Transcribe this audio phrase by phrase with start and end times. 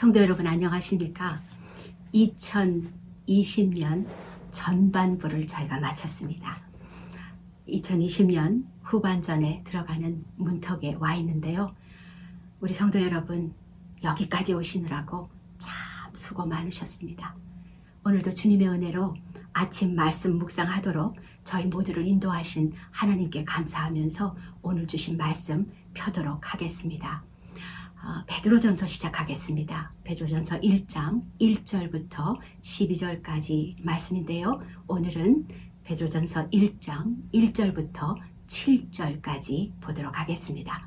[0.00, 1.42] 성도 여러분 안녕하십니까?
[2.14, 4.08] 2020년
[4.50, 6.62] 전반부를 저희가 마쳤습니다.
[7.68, 11.74] 2020년 후반전에 들어가는 문턱에 와 있는데요.
[12.60, 13.52] 우리 성도 여러분
[14.02, 15.28] 여기까지 오시느라고
[15.58, 17.36] 참 수고 많으셨습니다.
[18.02, 19.14] 오늘도 주님의 은혜로
[19.52, 21.14] 아침 말씀 묵상하도록
[21.44, 27.22] 저희 모두를 인도하신 하나님께 감사하면서 오늘 주신 말씀 펴도록 하겠습니다.
[28.02, 29.92] 어, 베드로전서 시작하겠습니다.
[30.04, 34.62] 베드로전서 1장 1절부터 12절까지 말씀인데요.
[34.86, 35.44] 오늘은
[35.84, 38.16] 베드로전서 1장 1절부터
[38.48, 40.80] 7절까지 보도록 하겠습니다.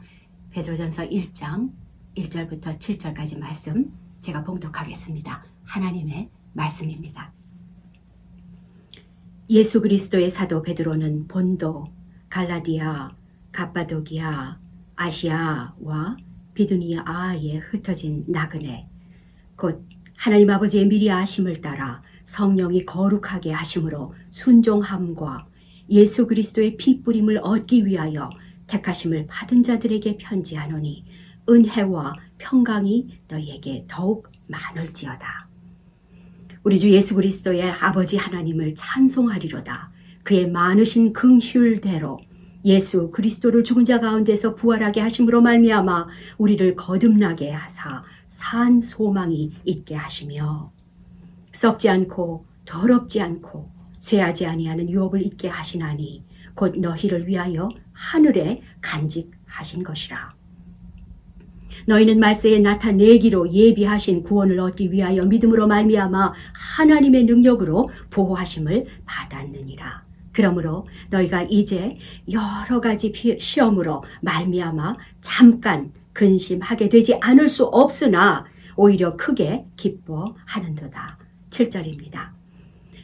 [0.49, 1.71] 베드로전서 1장
[2.18, 5.45] 1절부터 7절까지 말씀 제가 봉독하겠습니다.
[5.66, 7.32] 하나님의 말씀입니다.
[9.52, 11.85] 예수 그리스도의 사도 베드로는 본도,
[12.30, 13.12] 갈라디아,
[13.52, 14.57] 갑바도기아,
[14.95, 16.18] 아시아와
[16.54, 18.87] 비두니아에 흩어진 나그네
[19.55, 25.48] 곧 하나님 아버지의 미리 아심을 따라 성령이 거룩하게 하심으로 순종함과
[25.90, 28.29] 예수 그리스도의 피 뿌림을 얻기 위하여
[28.68, 31.05] 택하심을 받은 자들에게 편지하노니
[31.49, 35.49] 은혜와 평강이 너희에게 더욱 많을지어다.
[36.63, 39.91] 우리 주 예수 그리스도의 아버지 하나님을 찬송하리로다.
[40.23, 42.20] 그의 많으신 긍휼대로
[42.66, 50.72] 예수 그리스도를 죽은 자 가운데서 부활하게 하심으로 말미암아 우리를 거듭나게 하사 산 소망이 있게 하시며
[51.52, 53.70] 썩지 않고 더럽지 않고
[54.00, 56.24] 쇠하지 아니하는 유업을 있게 하시나니
[56.56, 60.34] 곧 너희를 위하여 하늘에 간직하신 것이라.
[61.86, 70.03] 너희는 말세에 나타내기로 예비하신 구원을 얻기 위하여 믿음으로 말미암아 하나님의 능력으로 보호하심을 받았느니라.
[70.34, 71.97] 그러므로 너희가 이제
[72.31, 78.45] 여러 가지 시험으로 말미암아 잠깐 근심하게 되지 않을 수 없으나
[78.75, 81.17] 오히려 크게 기뻐하는도다.
[81.49, 82.31] 7절입니다.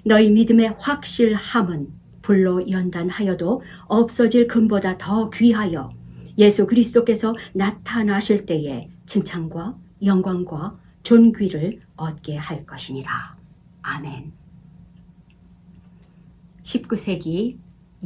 [0.05, 1.87] 너희 믿음의 확실함은
[2.21, 5.91] 불로 연단하여도 없어질 금보다 더 귀하여
[6.37, 13.35] 예수 그리스도께서 나타나실 때에 칭찬과 영광과 존귀를 얻게 할 것이니라.
[13.81, 14.38] 아멘.
[16.69, 17.57] 19세기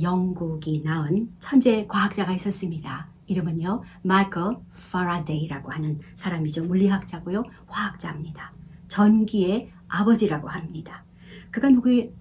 [0.01, 3.07] 영국이 낳은 천재 과학자가 있었습니다.
[3.27, 4.57] 이름은요, 마이클
[4.91, 6.63] 파라데이라고 하는 사람이죠.
[6.65, 8.53] 물리학자고요, 화학자입니다.
[8.87, 11.03] 전기의 아버지라고 합니다.
[11.51, 12.11] 그가 누구의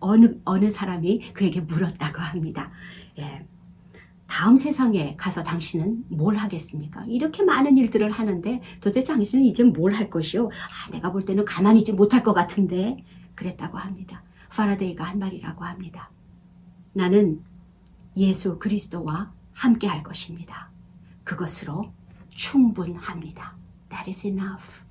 [0.00, 2.70] 어느 어느 사람이 그에게 물었다고 합니다.
[3.18, 3.44] 예.
[4.26, 7.04] 다음 세상에 가서 당신은 뭘 하겠습니까?
[7.06, 10.46] 이렇게 많은 일들을 하는데 도대체 당신은 이제 뭘 할 것이요?
[10.48, 13.04] 아, 내가 볼 때는 가만히 있지 못할 것 같은데
[13.34, 14.22] 그랬다고 합니다.
[14.50, 16.10] 파라데이가 한 말이라고 합니다.
[16.92, 17.42] 나는
[18.16, 20.70] 예수 그리스도와 함께 할 것입니다.
[21.24, 21.92] 그것으로
[22.30, 23.56] 충분합니다.
[23.90, 24.82] That is enough.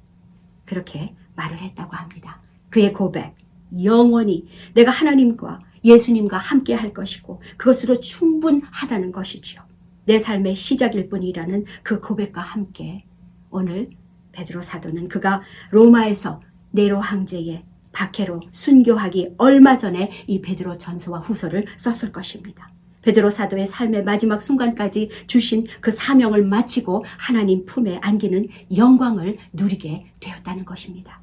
[0.65, 2.41] 그렇게 말을 했다고 합니다.
[2.69, 3.35] 그의 고백,
[3.83, 9.61] 영원히 내가 하나님과 예수님과 함께 할 것이고 그것으로 충분하다는 것이지요.
[10.05, 13.05] 내 삶의 시작일 뿐이라는 그 고백과 함께
[13.49, 13.89] 오늘
[14.31, 17.65] 베드로 사도는 그가 로마에서 네로 황제의
[17.99, 22.71] 박해로 순교하기 얼마 전에 이 베드로 전서와 후서를 썼을 것입니다.
[23.01, 30.63] 베드로 사도의 삶의 마지막 순간까지 주신 그 사명을 마치고 하나님 품에 안기는 영광을 누리게 되었다는
[30.63, 31.21] 것입니다.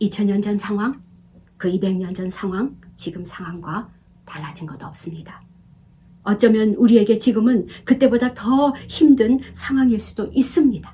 [0.00, 1.00] 2000년 전 상황,
[1.56, 3.88] 그 200년 전 상황, 지금 상황과
[4.24, 5.42] 달라진 것 없습니다.
[6.24, 10.92] 어쩌면 우리에게 지금은 그때보다 더 힘든 상황일 수도 있습니다.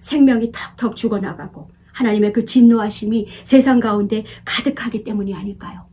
[0.00, 5.86] 생명이 턱턱 죽어나가고 하나님의 그 진노하심이 세상 가운데 가득하기 때문이 아닐까요?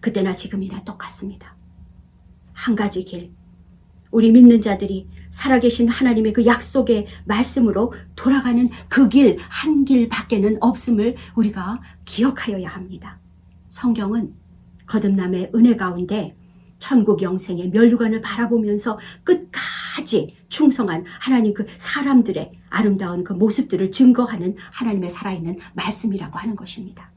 [0.00, 1.56] 그때나 지금이나 똑같습니다.
[2.52, 3.32] 한 가지 길.
[4.10, 11.16] 우리 믿는 자들이 살아계신 하나님의 그 약속의 말씀으로 돌아가는 그 길, 한 길 밖에는 없음을
[11.34, 13.20] 우리가 기억하여야 합니다.
[13.68, 14.34] 성경은
[14.86, 16.35] 거듭남의 은혜 가운데
[16.78, 25.58] 천국 영생의 멸류관을 바라보면서 끝까지 충성한 하나님 그 사람들의 아름다운 그 모습들을 증거하는 하나님의 살아있는
[25.74, 27.10] 말씀이라고 하는 것입니다.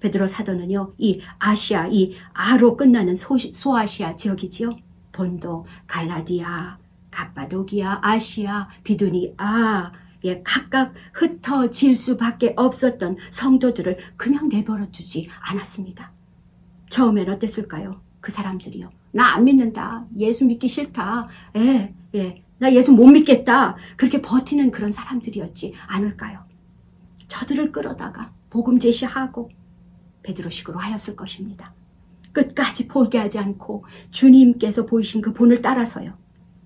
[0.00, 4.76] 베드로 사도는요, 이 아시아, 이 아로 끝나는 소, 소아시아 지역이지요.
[5.12, 6.78] 본도, 갈라디아,
[7.10, 9.92] 갑바도기아, 아시아, 비두니아,
[10.24, 16.12] 예, 각각 흩어질 수밖에 없었던 성도들을 그냥 내버려 두지 않았습니다.
[16.90, 18.03] 처음엔 어땠을까요?
[18.24, 18.90] 그 사람들이요.
[19.12, 20.06] 나 안 믿는다.
[20.16, 21.28] 예수 믿기 싫다.
[21.56, 22.42] 예, 예.
[22.58, 23.76] 나 예수 못 믿겠다.
[23.98, 26.40] 그렇게 버티는 그런 사람들이었지 않을까요?
[27.28, 29.50] 저들을 끌어다가 복음 제시하고
[30.22, 31.74] 베드로식으로 하였을 것입니다.
[32.32, 36.14] 끝까지 포기하지 않고 주님께서 보이신 그 본을 따라서요.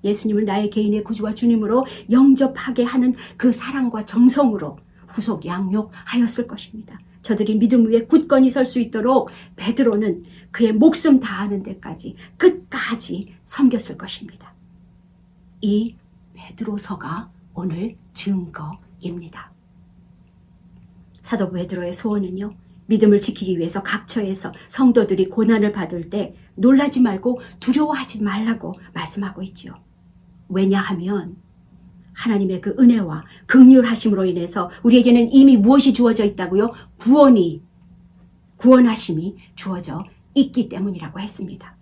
[0.04, 4.78] 예수님을 나의 개인의 구주와 주님으로 영접하게 하는 그 사랑과 정성으로
[5.08, 7.00] 후속 양육하였을 것입니다.
[7.22, 14.54] 저들이 믿음 위에 굳건히 설 수 있도록 베드로는 그의 목숨 다하는 데까지 끝까지 섬겼을 것입니다.
[15.60, 15.96] 이
[16.34, 19.52] 베드로서가 오늘 증거입니다.
[21.22, 22.54] 사도 베드로의 소원은요.
[22.86, 29.74] 믿음을 지키기 위해서 각처에서 성도들이 고난을 받을 때 놀라지 말고 두려워하지 말라고 말씀하고 있지요.
[30.48, 31.36] 왜냐하면
[32.14, 36.72] 하나님의 그 은혜와 극률하심으로 인해서 우리에게는 이미 무엇이 주어져 있다고요?
[36.96, 37.62] 구원이
[38.56, 40.04] 구원하심이 주어져
[40.34, 41.76] 있기 때문이라고 했습니다.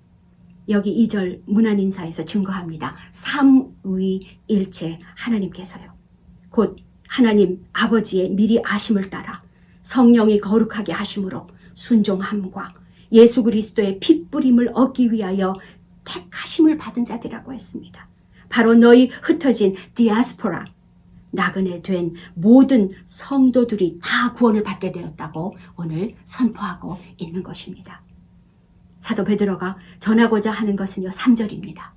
[0.68, 2.96] 여기 2절 문안인사에서 증거합니다.
[3.12, 5.92] 삼위일체 하나님께서요.
[6.50, 6.76] 곧
[7.08, 9.42] 하나님 아버지의 미리 아심을 따라
[9.82, 12.74] 성령이 거룩하게 하심으로 순종함과
[13.12, 15.54] 예수 그리스도의 핏뿌림을 얻기 위하여
[16.04, 18.08] 택하심을 받은 자들이라고 했습니다.
[18.48, 20.64] 바로 너희 흩어진 디아스포라
[21.30, 28.02] 나그네 된 모든 성도들이 다 구원을 받게 되었다고 오늘 선포하고 있는 것입니다.
[29.06, 31.92] 사도 베드로가 전하고자 하는 것은요 3절입니다.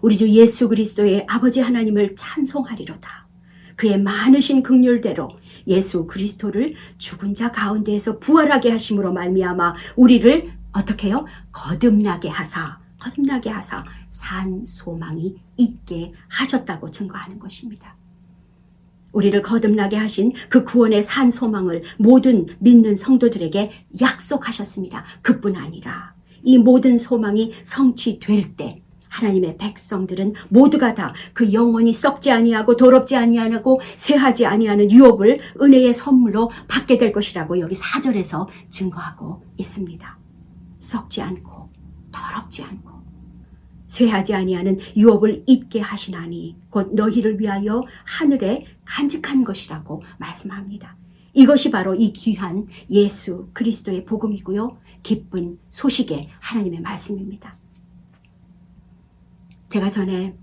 [0.00, 3.28] 우리 주 예수 그리스도의 아버지 하나님을 찬송하리로다.
[3.76, 5.28] 그의 많으신 극률대로
[5.68, 11.26] 예수 그리스도를 죽은 자 가운데에서 부활하게 하심으로 말미암아 우리를 어떻게 해요?
[11.52, 17.97] 거듭나게 하사 거듭나게 하사 산 소망이 있게 하셨다고 증거하는 것입니다.
[19.12, 23.70] 우리를 거듭나게 하신 그 구원의 산 소망을 모든 믿는 성도들에게
[24.00, 25.04] 약속하셨습니다.
[25.22, 32.76] 그뿐 아니라 이 모든 소망이 성취될 때 하나님의 백성들은 모두가 다 그 영원히 썩지 아니하고
[32.76, 40.18] 더럽지 아니하고 쇠하지 아니하는 유업을 은혜의 선물로 받게 될 것이라고 여기 사절에서 증거하고 있습니다.
[40.80, 41.70] 썩지 않고
[42.12, 42.87] 더럽지 않고
[43.88, 50.96] 쇠하지 아니하는 유업을 잊게 하시나니 곧 너희를 위하여 하늘에 간직한 것이라고 말씀합니다.
[51.34, 54.78] 이것이 바로 이 귀한 예수 그리스도의 복음이고요.
[55.02, 57.56] 기쁜 소식의 하나님의 말씀입니다.
[59.68, 60.36] 제가 전에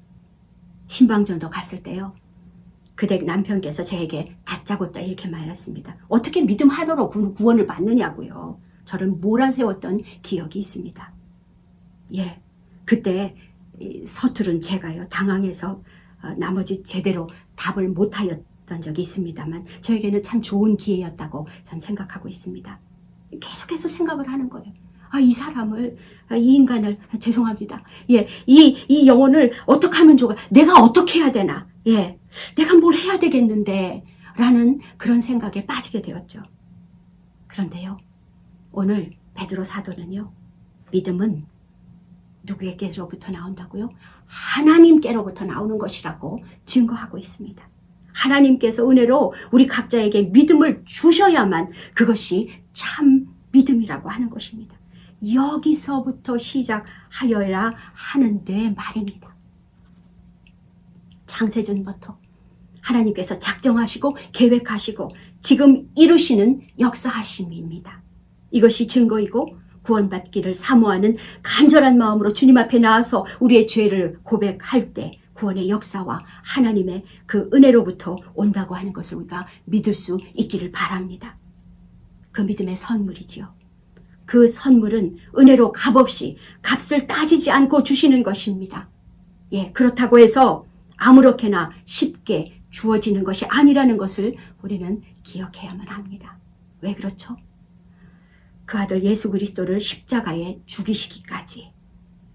[0.88, 2.16] 신방전도 갔을 때요.
[2.96, 5.98] 그대 남편께서 저에게 다짜고짜 이렇게 말했습니다.
[6.08, 8.60] 어떻게 믿음 하나로 구원을 받느냐고요.
[8.86, 11.14] 저를 몰아세웠던 기억이 있습니다.
[12.16, 12.42] 예,
[12.86, 13.36] 그때
[14.06, 15.82] 서투른 제가요 당황해서
[16.24, 22.80] 어, 나머지 제대로 답을 못하였던 적이 있습니다만 저에게는 참 좋은 기회였다고 전 생각하고 있습니다.
[23.40, 24.74] 계속해서 생각을 하는 거예요.
[25.10, 25.96] 아, 이 사람을,
[26.28, 27.84] 아, 이 인간을, 아, 죄송합니다.
[28.12, 30.36] 예, 이, 이 영혼을 어떻게 하면 좋아?
[30.50, 31.68] 내가 어떻게 해야 되나?
[31.88, 32.20] 예,
[32.56, 34.04] 내가 뭘 해야 되겠는데,
[34.36, 36.42] 라는 그런 생각에 빠지게 되었죠.
[37.48, 37.98] 그런데요,
[38.72, 40.34] 오늘 베드로 사도는요,
[40.92, 41.46] 믿음은
[42.46, 43.90] 누구에게로부터 나온다고요?
[44.26, 47.70] 하나님께로부터 나오는 것이라고 증거하고 있습니다.
[48.14, 54.76] 하나님께서 은혜로 우리 각자에게 믿음을 주셔야만 그것이 참 믿음이라고 하는 것입니다.
[55.34, 59.36] 여기서부터 시작하여야 하는데 말입니다.
[61.26, 62.18] 창세전부터
[62.82, 65.10] 하나님께서 작정하시고 계획하시고
[65.40, 68.02] 지금 이루시는 역사하심입니다.
[68.52, 76.24] 이것이 증거이고 구원받기를 사모하는 간절한 마음으로 주님 앞에 나와서 우리의 죄를 고백할 때 구원의 역사와
[76.44, 81.38] 하나님의 그 은혜로부터 온다고 하는 것을 우리가 믿을 수 있기를 바랍니다.
[82.32, 83.54] 그 믿음의 선물이지요.
[84.26, 88.90] 그 선물은 은혜로 값없이 값을 따지지 않고 주시는 것입니다.
[89.52, 90.66] 예, 그렇다고 해서
[90.98, 96.38] 아무렇게나 쉽게 주어지는 것이 아니라는 것을 우리는 기억해야만 합니다.
[96.82, 97.38] 왜 그렇죠?
[98.66, 101.72] 그 아들 예수 그리스도를 십자가에 죽이시기까지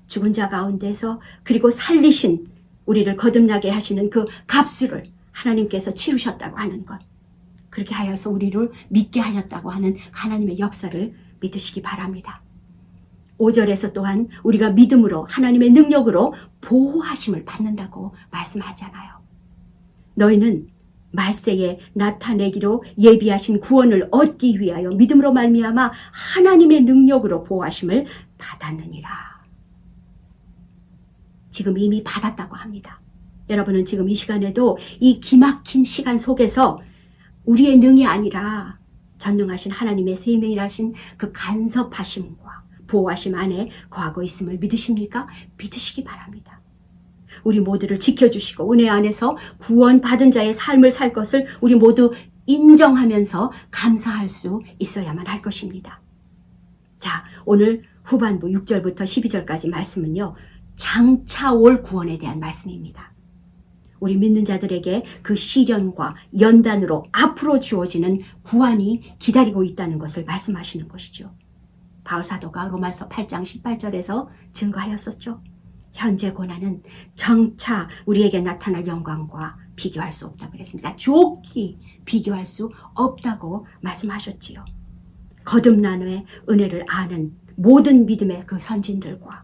[0.07, 2.47] 죽은 자 가운데서 그리고 살리신
[2.87, 6.99] 우리를 거듭나게 하시는 그 값을 하나님께서 치르셨다고 하는 것.
[7.71, 12.43] 그렇게 하여서 우리를 믿게 하셨다고 하는 하나님의 역사를 믿으시기 바랍니다.
[13.39, 19.21] 5절에서 또한 우리가 믿음으로 하나님의 능력으로 보호하심을 받는다고 말씀하잖아요.
[20.15, 20.69] 너희는
[21.12, 28.07] 말세에 나타내기로 예비하신 구원을 얻기 위하여 믿음으로 말미암아 하나님의 능력으로 보호하심을
[28.38, 29.09] 받았느니라.
[31.50, 33.00] 지금 이미 받았다고 합니다.
[33.49, 36.81] 여러분은 지금 이 시간에도 이 기막힌 시간 속에서
[37.45, 38.79] 우리의 능이 아니라
[39.19, 45.29] 전능하신 하나님의 세명이라신 그 간섭하심과 보호하심 안에 거하고 있음을 믿으십니까?
[45.59, 46.60] 믿으시기 바랍니다.
[47.45, 52.13] 우리 모두를 지켜주시고 은혜 안에서 구원받은 자의 삶을 살 것을 우리 모두
[52.47, 56.01] 인정하면서 감사할 수 있어야만 할 것입니다.
[56.99, 60.35] 자, 오늘 후반부 6절부터 12절까지 말씀은요.
[60.75, 63.13] 장차 올 구원에 대한 말씀입니다.
[64.01, 71.35] 우리 믿는 자들에게 그 시련과 연단으로 앞으로 주어지는 구원이 기다리고 있다는 것을 말씀하시는 것이죠.
[72.03, 75.43] 바울 사도가 로마서 8장 18절에서 증거하였었죠.
[75.93, 76.83] 현재 고난은
[77.15, 80.95] 정차 우리에게 나타날 영광과 비교할 수 없다고 그랬습니다.
[80.97, 84.65] 좋기 비교할 수 없다고 말씀하셨지요.
[85.45, 89.43] 거듭남의 은혜를 아는 모든 믿음의 그 선진들과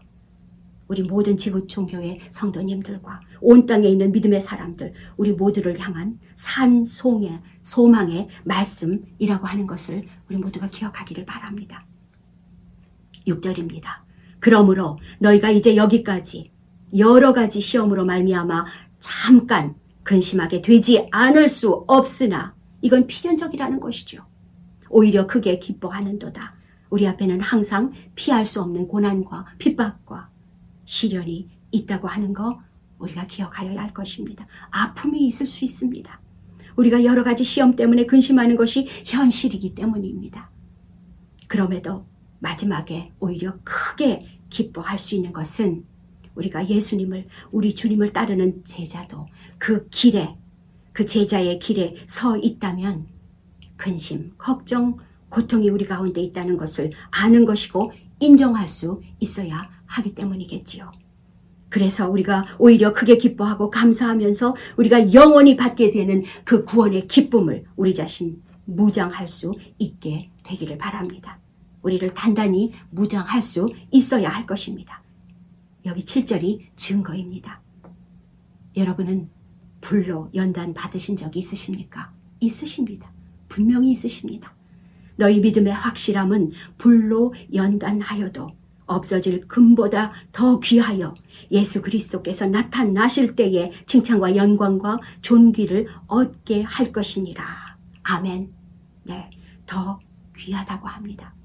[0.87, 8.29] 우리 모든 지구 종교의 성도님들과 온 땅에 있는 믿음의 사람들, 우리 모두를 향한 산송의 소망의
[8.45, 11.85] 말씀이라고 하는 것을 우리 모두가 기억하기를 바랍니다.
[13.27, 14.06] 6절입니다.
[14.39, 16.51] 그러므로 너희가 이제 여기까지
[16.97, 18.65] 여러 가지 시험으로 말미암아
[18.99, 24.25] 잠깐 근심하게 되지 않을 수 없으나 이건 필연적이라는 것이죠.
[24.89, 26.55] 오히려 크게 기뻐하는도다.
[26.89, 30.29] 우리 앞에는 항상 피할 수 없는 고난과 핍박과
[30.85, 32.59] 시련이 있다고 하는 거
[32.99, 34.47] 우리가 기억하여야 할 것입니다.
[34.69, 36.21] 아픔이 있을 수 있습니다.
[36.77, 40.49] 우리가 여러 가지 시험 때문에 근심하는 것이 현실이기 때문입니다.
[41.47, 42.05] 그럼에도
[42.39, 45.85] 마지막에 오히려 크게 기뻐할 수 있는 것은
[46.35, 49.25] 우리가 예수님을, 우리 주님을 따르는 제자도
[49.57, 50.35] 그 길에,
[50.93, 53.07] 그 제자의 길에 서 있다면
[53.75, 54.97] 근심, 걱정,
[55.29, 60.91] 고통이 우리 가운데 있다는 것을 아는 것이고 인정할 수 있어야 하기 때문이겠지요.
[61.69, 68.41] 그래서 우리가 오히려 크게 기뻐하고 감사하면서 우리가 영원히 받게 되는 그 구원의 기쁨을 우리 자신
[68.65, 71.39] 무장할 수 있게 되기를 바랍니다.
[71.87, 75.01] 우리를 단단히 무장할 수 있어야 할 것입니다.
[75.85, 77.61] 여기 7절이 증거입니다.
[78.75, 79.29] 여러분은
[79.79, 82.11] 불로 연단 받으신 적이 있으십니까?
[82.41, 83.09] 있으십니다.
[83.47, 84.53] 분명히 있으십니다.
[85.15, 88.51] 너희 믿음의 확실함은 불로 연단하여도
[88.85, 91.15] 없어질 금보다 더 귀하여
[91.51, 97.77] 예수 그리스도께서 나타나실 때에 칭찬과 영광과 존귀를 얻게 할 것이니라.
[98.03, 98.53] 아멘.
[99.03, 99.29] 네,
[99.65, 99.99] 더
[100.35, 101.36] 귀하다고 합니다.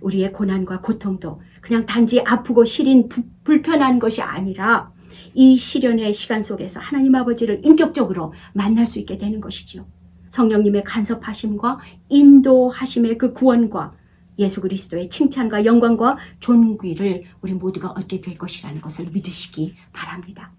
[0.00, 4.92] 우리의 고난과 고통도 그냥 단지 아프고 시린 부, 불편한 것이 아니라
[5.34, 9.86] 이 시련의 시간 속에서 하나님 아버지를 인격적으로 만날 수 있게 되는 것이죠.
[10.28, 11.78] 성령님의 간섭하심과
[12.08, 13.94] 인도하심의 그 구원과
[14.38, 20.52] 예수 그리스도의 칭찬과 영광과 존귀를 우리 모두가 얻게 될 것이라는 것을 믿으시기 바랍니다.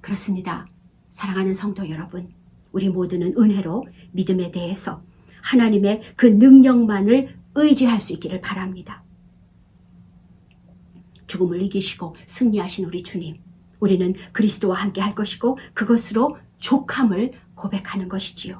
[0.00, 0.66] 그렇습니다.
[1.08, 2.28] 사랑하는 성도 여러분,
[2.72, 5.02] 우리 모두는 은혜로 믿음에 대해서
[5.42, 9.02] 하나님의 그 능력만을 의지할 수 있기를 바랍니다.
[11.26, 13.36] 죽음을 이기시고 승리하신 우리 주님,
[13.80, 18.58] 우리는 그리스도와 함께 할 것이고 그것으로 족함을 고백하는 것이지요.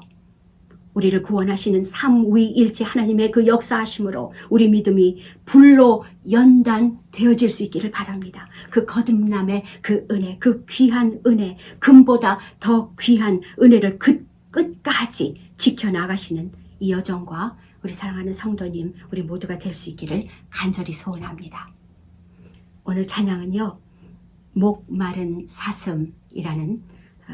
[0.93, 8.49] 우리를 구원하시는 삼위일체 하나님의 그 역사하심으로 우리 믿음이 불로 연단되어질 수 있기를 바랍니다.
[8.69, 16.91] 그 거듭남의 그 은혜, 그 귀한 은혜, 금보다 더 귀한 은혜를 그 끝까지 지켜나가시는 이
[16.91, 21.71] 여정과 우리 사랑하는 성도님, 우리 모두가 될 수 있기를 간절히 소원합니다.
[22.83, 23.79] 오늘 찬양은요,
[24.53, 26.83] 목 마른 사슴이라는
[27.29, 27.33] 어,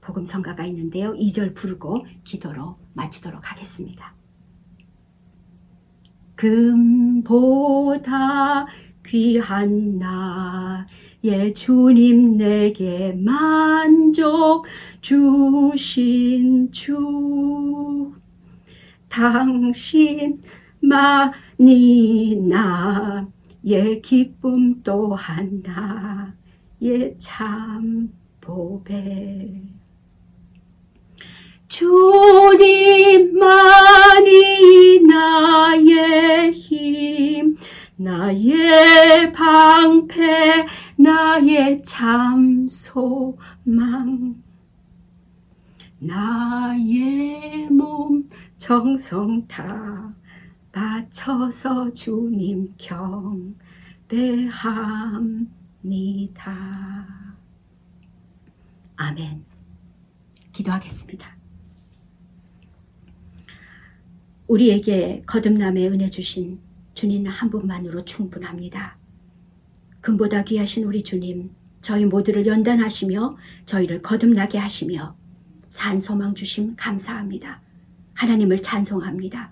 [0.00, 1.12] 복음 성가가 있는데요.
[1.12, 4.14] 2절 부르고 기도로 마치도록 하겠습니다.
[7.40, 8.66] 금보다
[9.06, 14.64] 귀한 나의 주님 내게 만족
[15.02, 18.12] 주신 주
[19.10, 20.40] 당신만이
[22.48, 29.70] 나의 기쁨 또한 나의 참 보배
[31.70, 32.20] 주님만이
[35.06, 37.56] 나의 힘,
[37.96, 44.42] 나의 방패, 나의 참 소망.
[46.00, 48.28] 나의 몸
[48.60, 50.14] 정성 다
[50.70, 53.66] 바쳐서 주님 경배합니다.
[58.96, 59.44] 아멘.
[60.52, 61.36] 기도하겠습니다.
[64.46, 66.60] 우리에게 거듭남의 은혜 주신
[66.92, 68.98] 주님 한 분만으로 충분합니다.
[70.02, 71.50] 금보다 귀하신 우리 주님,
[71.80, 75.16] 저희 모두를 연단하시며 저희를 거듭나게 하시며
[75.70, 77.62] 산 소망 주심 감사합니다.
[78.20, 79.50] 하나님을 찬송합니다.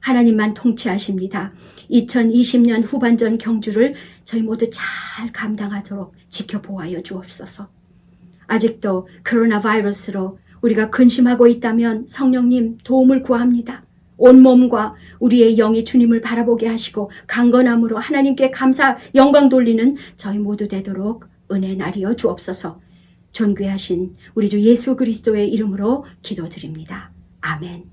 [0.00, 1.52] 하나님만 통치하십니다.
[1.90, 7.68] 2020년 후반전 경주를 저희 모두 잘 감당하도록 지켜보아여 주옵소서.
[8.48, 13.84] 아직도 코로나 바이러스로 우리가 근심하고 있다면 성령님 도움을 구합니다.
[14.18, 21.24] 온 몸과 우리의 영이 주님을 바라보게 하시고 강건함으로 하나님께 감사 영광 돌리는 저희 모두 되도록
[21.50, 22.80] 은혜 나리여 주옵소서.
[23.32, 27.10] 존귀하신 우리 주 예수 그리스도의 이름으로 기도드립니다.
[27.40, 27.91] 아멘.